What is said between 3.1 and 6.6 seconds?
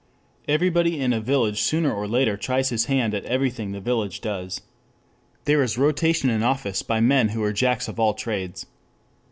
at everything the village does. There is rotation in